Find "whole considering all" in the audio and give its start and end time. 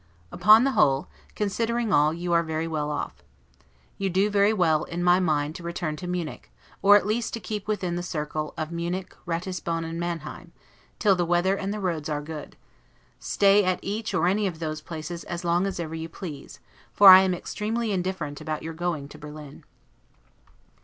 0.71-2.11